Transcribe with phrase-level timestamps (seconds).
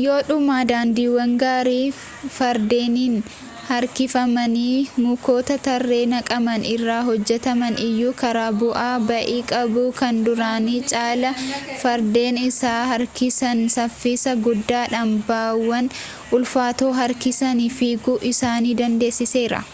[0.00, 1.86] yoodhuma daandiiwwan gaarii
[2.34, 3.14] fardeeniin
[3.70, 11.32] harkifamanii mukoota tarree naqaman irraa hojjetaman iyyuu karaa bu'aa ba'ii qabu kan duraanii caalaa
[11.82, 15.90] fardeen isaan harkisan saffisa guddaadhaan ba'aawwan
[16.38, 19.64] ulfaatoo harkisanii fiiguu isaan dandeessiseera